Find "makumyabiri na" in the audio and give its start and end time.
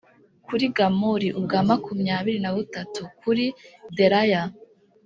1.69-2.51